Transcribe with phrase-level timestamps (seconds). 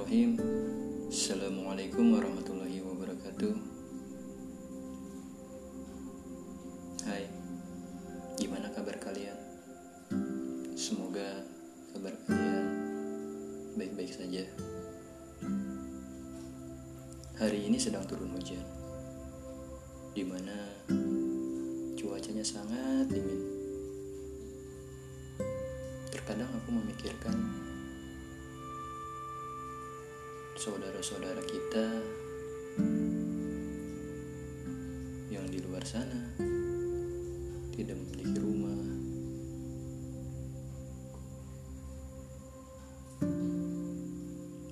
[0.00, 1.12] Bismillahirrahmanirrahim.
[1.12, 3.52] Assalamualaikum warahmatullahi wabarakatuh.
[7.04, 7.28] Hai
[8.40, 9.36] Gimana kabar kalian?
[10.72, 11.44] Semoga
[11.92, 12.64] kabar kalian
[13.76, 14.40] baik-baik saja.
[17.36, 18.64] Hari ini sedang turun hujan
[20.16, 20.80] Di mana
[22.00, 23.40] cuacanya sangat dingin.
[26.08, 27.36] Terkadang aku memikirkan
[30.60, 31.86] saudara-saudara kita
[35.32, 36.36] yang di luar sana
[37.72, 38.76] tidak memiliki rumah.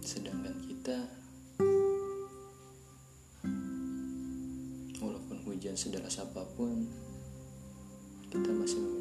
[0.05, 1.09] Sedangkan kita
[5.01, 6.85] walaupun hujan sederas apa pun
[8.29, 8.98] kita masih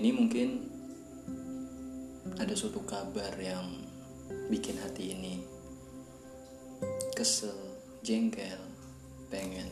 [0.00, 0.48] ini mungkin
[2.40, 3.84] ada suatu kabar yang
[4.48, 5.44] bikin hati ini
[7.12, 7.52] kesel,
[8.00, 8.56] jengkel,
[9.28, 9.68] pengen.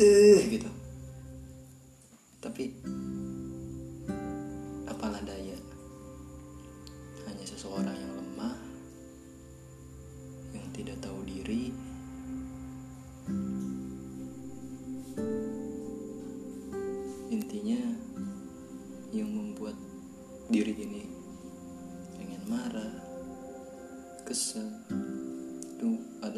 [0.00, 0.40] Eh.
[0.48, 0.70] Gitu.
[2.40, 2.72] Tapi
[4.88, 5.60] apalah daya,
[7.28, 8.15] hanya seseorang yang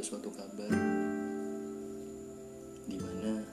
[0.09, 0.73] suatu kabar
[2.89, 3.45] di mana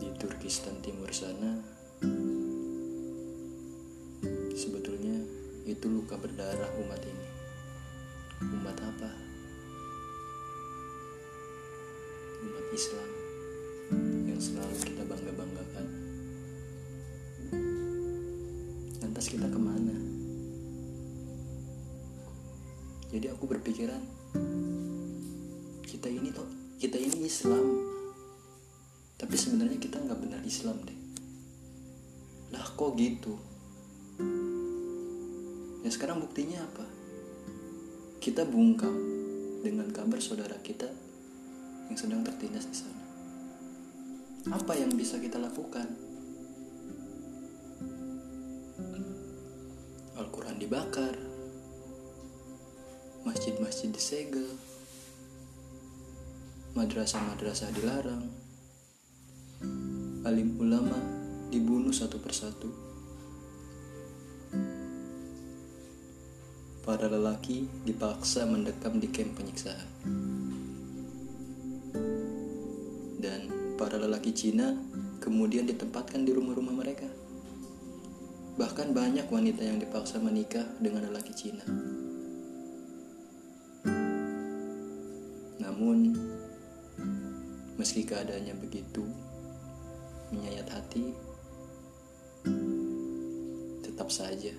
[0.00, 1.60] di Turkistan Timur sana
[4.56, 5.12] sebetulnya
[5.68, 7.28] itu luka berdarah umat ini.
[8.48, 9.12] Umat apa?
[12.40, 13.10] Umat Islam
[14.24, 15.86] yang selalu kita bangga-banggakan.
[19.04, 19.69] Lantas kita ke mana?
[23.10, 24.02] Jadi aku berpikiran
[25.82, 26.46] kita ini toh
[26.78, 27.66] kita ini Islam,
[29.18, 30.98] tapi sebenarnya kita nggak benar Islam deh.
[32.54, 33.34] Lah kok gitu?
[35.82, 36.86] Ya sekarang buktinya apa?
[38.22, 38.94] Kita bungkam
[39.60, 40.88] dengan kabar saudara kita
[41.90, 43.04] yang sedang tertindas di sana.
[44.54, 46.09] Apa yang bisa kita lakukan?
[54.00, 54.48] Disegel,
[56.72, 58.32] madrasah-madrasah dilarang,
[60.24, 60.96] alim ulama
[61.52, 62.72] dibunuh satu persatu.
[66.80, 69.88] Para lelaki dipaksa mendekam di kamp penyiksaan.
[73.20, 74.80] Dan para lelaki Cina
[75.20, 77.04] kemudian ditempatkan di rumah-rumah mereka.
[78.56, 81.99] Bahkan banyak wanita yang dipaksa menikah dengan lelaki Cina.
[88.20, 89.00] Keadaannya begitu,
[90.28, 91.16] menyayat hati,
[93.80, 94.52] tetap saja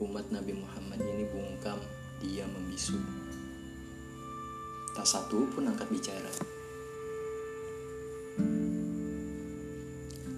[0.00, 1.76] umat Nabi Muhammad ini bungkam,
[2.24, 2.96] dia membisu.
[4.96, 6.32] Tak satu pun angkat bicara.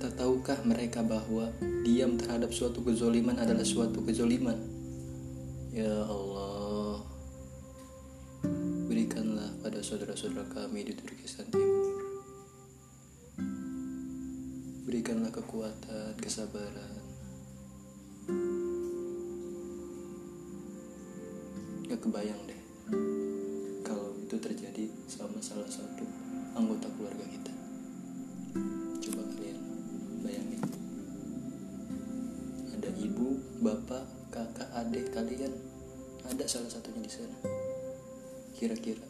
[0.03, 1.55] Tak tahukah mereka bahwa
[1.87, 4.59] diam terhadap suatu kezoliman adalah suatu kezoliman?
[5.71, 7.07] Ya Allah,
[8.91, 11.76] berikanlah pada saudara-saudara kami di Turkistan Timur.
[15.07, 16.99] Berikanlah kekuatan, kesabaran.
[21.87, 22.59] Gak kebayang deh
[23.87, 26.03] kalau itu terjadi sama salah satu
[26.59, 27.55] anggota keluarga kita.
[29.07, 29.59] Coba kalian
[30.27, 30.59] bayangin.
[32.75, 35.55] Ada ibu, bapak, kakak, adik kalian.
[36.27, 37.39] Ada salah satunya di sana.
[38.59, 39.07] Kira-kira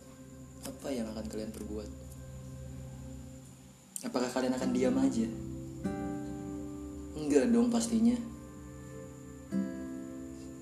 [0.60, 1.88] apa yang akan kalian perbuat?
[4.04, 5.45] Apakah kalian akan diam aja?
[7.36, 8.16] Enggak dong pastinya.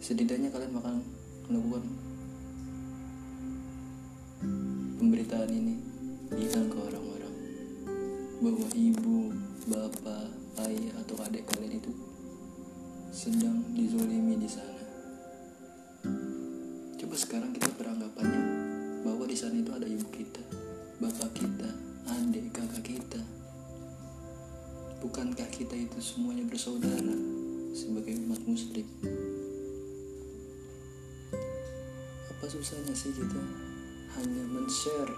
[0.02, 1.06] Setidaknya kalian akan
[1.46, 1.86] melakukan
[4.98, 5.78] pemberitaan ini
[6.34, 7.34] bilang ke orang-orang
[8.42, 9.30] bahwa ibu,
[9.70, 10.34] bapak,
[10.66, 11.94] ayah atau adik kalian itu
[13.14, 14.82] sedang dizolimi di sana.
[16.98, 18.42] Coba sekarang kita beranggapannya
[19.06, 20.42] bahwa di sana itu ada ibu kita,
[20.98, 21.70] bapak kita,
[22.10, 23.22] adik, kakak kita.
[25.04, 27.12] Bukankah kita itu semuanya bersaudara
[27.76, 28.88] sebagai umat muslim?
[32.32, 33.36] Apa susahnya sih kita
[34.16, 35.12] hanya men-share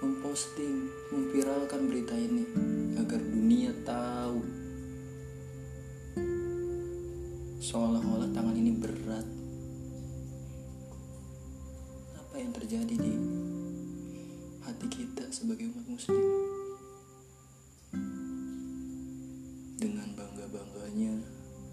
[0.00, 2.48] memposting memviralkan berita ini
[2.96, 4.40] agar dunia tahu?
[7.60, 9.28] Seolah-olah tangan ini berat.
[12.16, 13.12] Apa yang terjadi di
[14.64, 16.57] hati kita sebagai umat muslim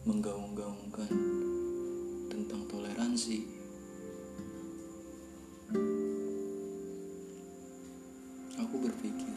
[0.05, 1.09] menggaung-gaungkan
[2.29, 3.41] tentang toleransi.
[8.61, 9.33] Aku berpikir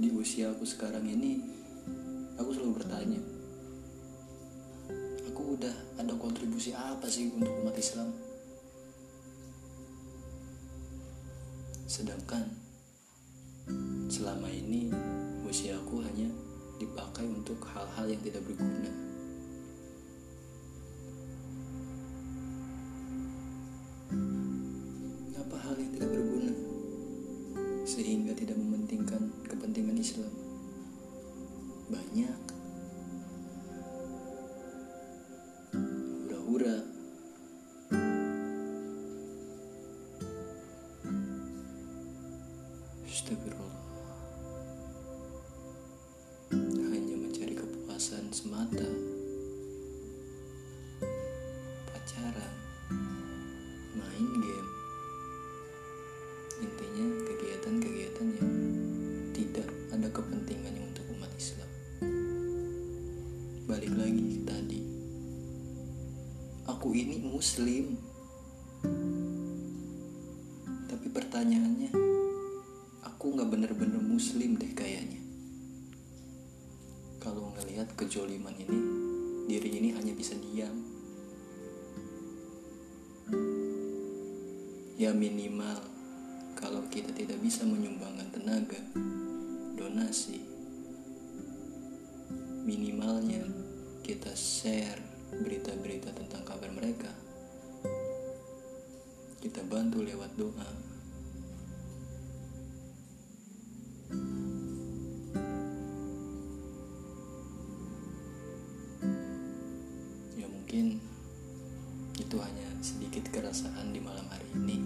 [0.00, 1.44] di usia aku sekarang ini
[2.40, 3.20] aku selalu bertanya
[5.28, 8.08] aku udah ada kontribusi apa sih untuk umat Islam?
[11.84, 12.48] Sedangkan
[14.08, 14.88] selama ini
[15.44, 16.49] usia aku hanya
[16.80, 18.88] dipakai untuk hal-hal yang tidak berguna.
[25.36, 26.52] Apa hal yang tidak berguna?
[27.84, 30.32] Sehingga tidak mementingkan kepentingan Islam.
[31.92, 32.59] Banyak
[66.80, 67.92] aku ini muslim.
[70.88, 71.92] Tapi pertanyaannya
[73.04, 75.20] aku nggak bener-bener muslim deh kayaknya.
[77.20, 78.80] Kalau ngelihat kejoliman ini
[79.44, 80.72] diri ini hanya bisa diam.
[84.96, 85.84] Ya minimal
[86.56, 88.80] kalau kita tidak bisa menyumbangkan tenaga
[89.76, 90.48] donasi
[92.64, 93.44] minimalnya
[94.00, 97.14] kita share berita-berita tentang kabar mereka.
[99.40, 100.68] Kita bantu lewat doa.
[110.36, 111.00] Ya mungkin
[112.20, 114.76] itu hanya sedikit keresahan di malam hari ini.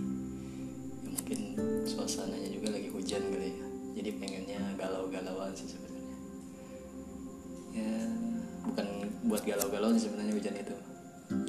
[1.03, 1.41] Ya mungkin
[1.83, 3.67] suasananya juga lagi hujan kali ya.
[3.99, 6.19] Jadi pengennya galau-galauan sih sebenarnya.
[7.75, 8.14] Ya
[9.35, 10.77] buat galau-galau sih sebenarnya hujan itu.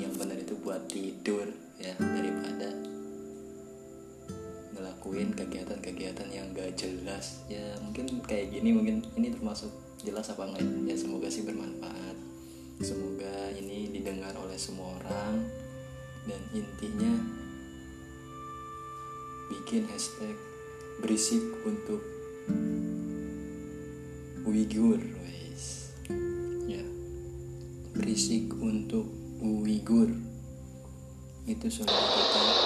[0.01, 1.45] Yang benar itu buat tidur
[1.77, 2.73] ya daripada
[4.73, 7.45] ngelakuin kegiatan-kegiatan yang gak jelas.
[7.45, 9.69] Ya mungkin kayak gini mungkin ini termasuk
[10.01, 10.73] jelas apa enggak ya?
[10.89, 12.17] Ya, semoga sih bermanfaat.
[12.81, 15.45] Semoga ini didengar oleh semua orang.
[16.25, 17.13] Dan intinya
[19.53, 20.33] bikin hashtag
[21.05, 22.01] berisik untuk
[24.41, 25.25] Uyghur ya
[28.05, 29.09] berisik untuk
[29.41, 30.13] Uyghur.
[31.49, 32.64] Itu saudara kita